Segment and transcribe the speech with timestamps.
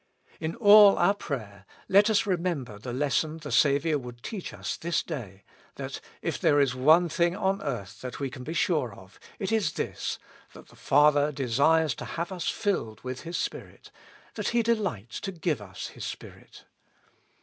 [0.39, 5.03] In all our prayer let us remember the lesson the Saviour would teach us this
[5.03, 5.43] day,
[5.75, 7.59] that, if there is one thing 07t
[8.07, 10.17] earth we can be sure of, it is this,
[10.53, 13.91] that the Father desires to have tis filled with His Spirit,
[14.33, 16.65] that He delights to give us His Spirit.